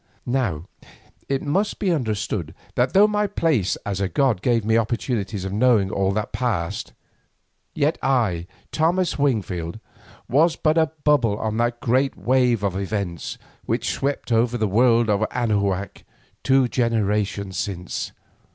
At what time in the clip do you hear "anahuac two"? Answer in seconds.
15.29-16.67